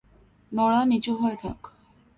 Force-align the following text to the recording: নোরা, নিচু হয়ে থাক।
নোরা, 0.51 0.79
নিচু 0.85 1.11
হয়ে 1.15 1.37
থাক। 1.43 1.59